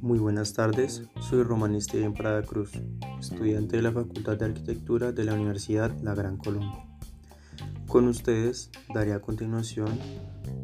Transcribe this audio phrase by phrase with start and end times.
[0.00, 2.72] Muy buenas tardes, soy Román Esteban Prada Cruz,
[3.20, 6.84] estudiante de la Facultad de Arquitectura de la Universidad La Gran Colombia.
[7.86, 9.98] Con ustedes daré a continuación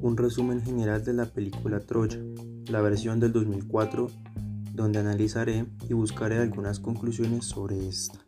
[0.01, 2.21] un resumen general de la película Troya,
[2.69, 4.11] la versión del 2004,
[4.73, 8.28] donde analizaré y buscaré algunas conclusiones sobre esta.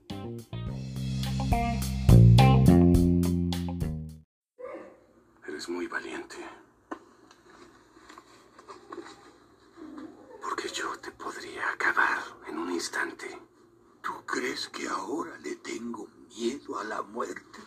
[14.02, 17.59] ¿Tú crees que ahora le tengo miedo a la muerte?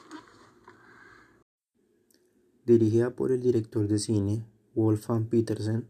[2.65, 5.87] Dirigida por el director de cine Wolfgang Petersen,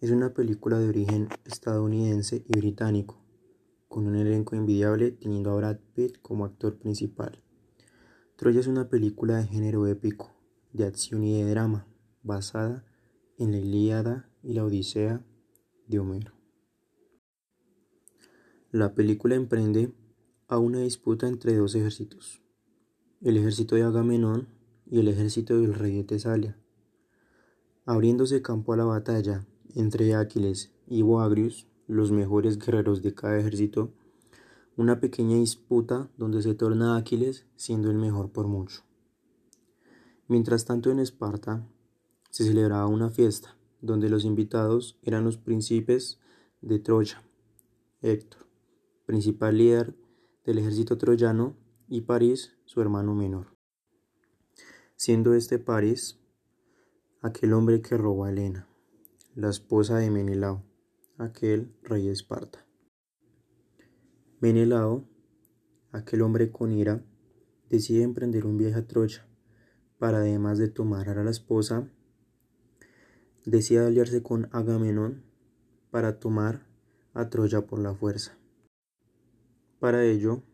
[0.00, 3.22] es una película de origen estadounidense y británico,
[3.88, 7.42] con un elenco envidiable teniendo a Brad Pitt como actor principal.
[8.36, 10.32] Troya es una película de género épico,
[10.72, 11.86] de acción y de drama,
[12.22, 12.86] basada
[13.36, 15.22] en la Ilíada y la Odisea
[15.86, 16.41] de Homero.
[18.74, 19.92] La película emprende
[20.48, 22.40] a una disputa entre dos ejércitos,
[23.20, 24.48] el ejército de Agamenón
[24.86, 26.56] y el ejército del rey de Tesalia,
[27.84, 33.92] abriéndose campo a la batalla entre Aquiles y Boagrius, los mejores guerreros de cada ejército,
[34.78, 38.84] una pequeña disputa donde se torna Aquiles siendo el mejor por mucho.
[40.28, 41.62] Mientras tanto en Esparta
[42.30, 46.20] se celebraba una fiesta donde los invitados eran los príncipes
[46.62, 47.22] de Troya,
[48.00, 48.46] Héctor,
[49.12, 49.94] principal líder
[50.46, 51.54] del ejército troyano,
[51.86, 53.54] y París, su hermano menor.
[54.96, 56.18] Siendo este París
[57.20, 58.70] aquel hombre que robó a Helena,
[59.34, 60.64] la esposa de Menelao,
[61.18, 62.66] aquel rey de Esparta.
[64.40, 65.06] Menelao,
[65.90, 67.04] aquel hombre con ira,
[67.68, 69.28] decide emprender un viaje a Troya
[69.98, 71.86] para además de tomar a la esposa,
[73.44, 75.22] decide aliarse con Agamenón
[75.90, 76.66] para tomar
[77.12, 78.38] a Troya por la fuerza.
[79.82, 80.44] Para ello,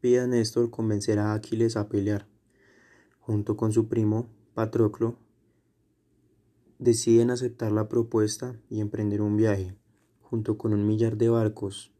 [0.00, 2.26] pide a Néstor convencer a Aquiles a pelear.
[3.20, 5.18] Junto con su primo, Patroclo,
[6.78, 9.76] deciden aceptar la propuesta y emprender un viaje,
[10.22, 11.92] junto con un millar de barcos.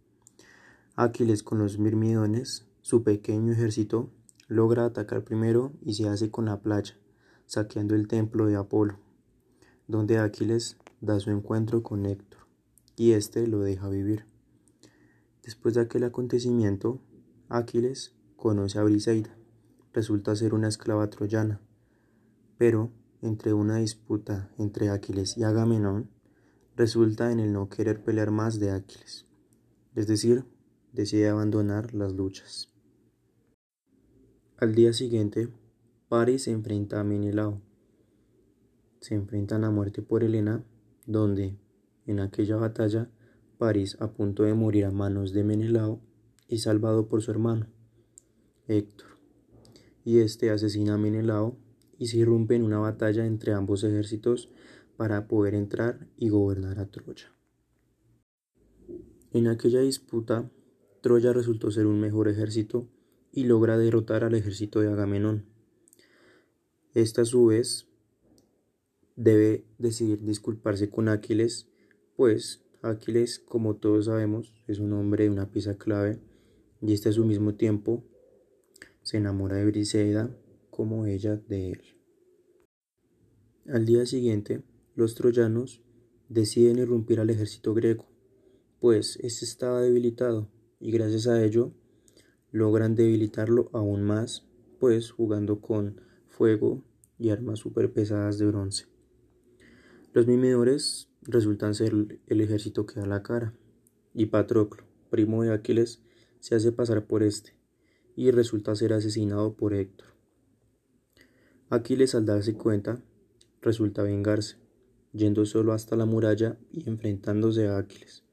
[0.97, 4.09] Aquiles con los mirmidones, su pequeño ejército,
[4.49, 6.97] logra atacar primero y se hace con la playa,
[7.45, 8.99] saqueando el templo de Apolo,
[9.89, 12.47] donde Aquiles da su encuentro con Héctor,
[12.97, 14.32] y éste lo deja vivir.
[15.43, 17.01] Después de aquel acontecimiento,
[17.49, 19.37] Aquiles conoce a Briseida,
[19.93, 21.61] resulta ser una esclava troyana,
[22.59, 26.11] pero entre una disputa entre Aquiles y Agamenón,
[26.77, 29.27] resulta en el no querer pelear más de Aquiles,
[29.95, 30.45] es decir,
[30.93, 32.73] decide abandonar las luchas.
[34.59, 35.49] Al día siguiente,
[36.09, 37.61] Paris se enfrenta a Menelao.
[39.01, 40.65] Se enfrentan a muerte por Helena,
[41.07, 41.57] donde,
[42.07, 43.11] en aquella batalla,
[43.63, 46.01] París, a punto de morir a manos de Menelao,
[46.49, 47.69] es salvado por su hermano,
[48.67, 49.07] Héctor,
[50.05, 51.57] y este asesina a Menelao
[51.97, 54.51] y se irrumpe en una batalla entre ambos ejércitos
[54.97, 57.33] para poder entrar y gobernar a Troya.
[59.31, 60.51] En aquella disputa,
[61.01, 62.89] Troya resultó ser un mejor ejército
[63.31, 65.47] y logra derrotar al ejército de Agamenón.
[66.95, 67.87] Esta a su vez
[69.15, 71.69] debe decidir disculparse con Aquiles,
[72.17, 76.19] pues Aquiles, como todos sabemos, es un hombre de una pieza clave
[76.81, 78.05] y este a su mismo tiempo
[79.03, 80.37] se enamora de Briseida
[80.71, 81.83] como ella de él.
[83.69, 84.65] Al día siguiente,
[84.97, 85.81] los troyanos
[86.29, 88.09] deciden irrumpir al ejército griego,
[88.81, 90.51] pues éste estaba debilitado
[90.81, 91.73] y gracias a ello
[92.51, 94.49] logran debilitarlo aún más,
[94.81, 96.83] pues jugando con fuego
[97.17, 98.87] y armas super pesadas de bronce.
[100.13, 103.55] Los mimidores resultan ser el ejército que da la cara,
[104.15, 106.03] y Patroclo, primo de Aquiles,
[106.41, 107.55] se hace pasar por este,
[108.17, 110.09] y resulta ser asesinado por Héctor.
[111.71, 113.03] Aquiles al darse cuenta,
[113.61, 114.57] resulta vengarse,
[115.13, 118.25] yendo solo hasta la muralla y enfrentándose a Aquiles,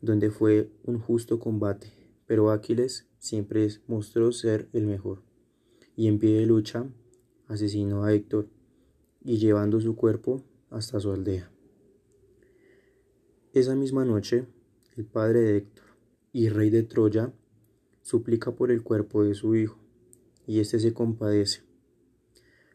[0.00, 1.92] donde fue un justo combate,
[2.26, 5.22] pero Aquiles siempre mostró ser el mejor,
[5.96, 6.86] y en pie de lucha
[7.48, 8.48] asesinó a Héctor
[9.22, 11.53] y llevando su cuerpo hasta su aldea.
[13.54, 14.48] Esa misma noche,
[14.96, 15.84] el padre de Héctor
[16.32, 17.32] y rey de Troya
[18.02, 19.78] suplica por el cuerpo de su hijo,
[20.44, 21.62] y éste se compadece,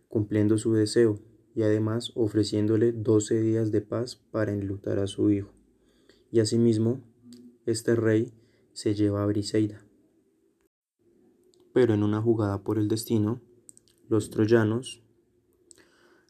[0.08, 1.20] cumpliendo su deseo
[1.54, 5.52] y además ofreciéndole doce días de paz para enlutar a su hijo.
[6.31, 7.04] Y asimismo,
[7.66, 8.31] este rey
[8.72, 9.86] se lleva a Briseida.
[11.74, 13.42] Pero en una jugada por el destino,
[14.08, 15.04] los troyanos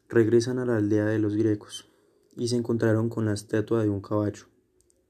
[0.07, 1.88] Regresan a la aldea de los griegos
[2.39, 4.45] y se encontraron con la estatua de un caballo.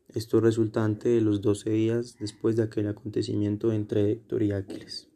[0.09, 5.07] Esto resultante de los doce días después de aquel acontecimiento entre Héctor y Aquiles.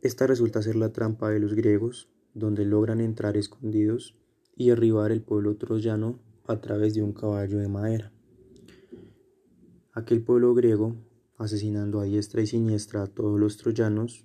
[0.00, 4.16] Esta resulta ser la trampa de los griegos, donde logran entrar escondidos
[4.56, 8.10] y derribar el pueblo troyano a través de un caballo de madera.
[9.92, 10.96] Aquel pueblo griego,
[11.36, 14.24] asesinando a diestra y siniestra a todos los troyanos,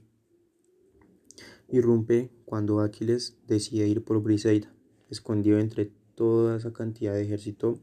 [1.68, 4.74] irrumpe cuando Aquiles decide ir por Briseida,
[5.10, 7.80] escondido entre toda esa cantidad de ejército,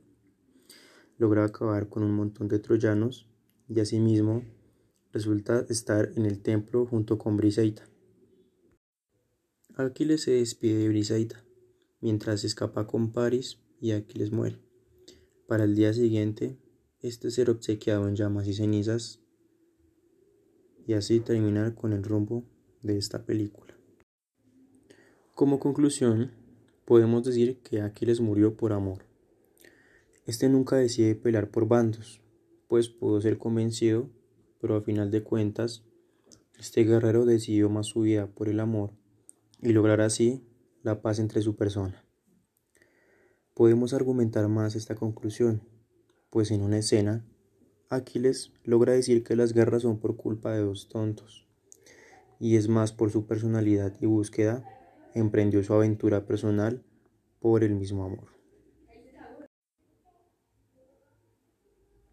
[1.16, 3.30] logra acabar con un montón de troyanos
[3.66, 4.44] y asimismo
[5.10, 7.88] resulta estar en el templo junto con Briseida.
[9.74, 11.42] Aquiles se despide de Briseida
[12.02, 14.58] mientras escapa con Paris y Aquiles muere.
[15.48, 16.58] Para el día siguiente,
[17.00, 19.22] este ser obsequiado en llamas y cenizas
[20.86, 22.44] y así terminar con el rumbo
[22.82, 23.74] de esta película.
[25.34, 26.45] Como conclusión,
[26.86, 29.04] podemos decir que Aquiles murió por amor.
[30.24, 32.22] Este nunca decide pelear por bandos,
[32.68, 34.08] pues pudo ser convencido,
[34.60, 35.82] pero a final de cuentas,
[36.58, 38.92] este guerrero decidió más su vida por el amor
[39.60, 40.42] y lograr así
[40.82, 42.04] la paz entre su persona.
[43.52, 45.62] Podemos argumentar más esta conclusión,
[46.30, 47.24] pues en una escena,
[47.88, 51.48] Aquiles logra decir que las guerras son por culpa de dos tontos,
[52.38, 54.64] y es más por su personalidad y búsqueda,
[55.18, 56.82] emprendió su aventura personal
[57.40, 58.35] por el mismo amor.